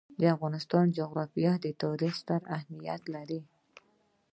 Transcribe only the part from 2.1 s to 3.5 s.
ستر اهمیت لري.